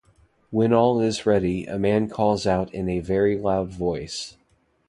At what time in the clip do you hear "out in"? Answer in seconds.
2.47-2.89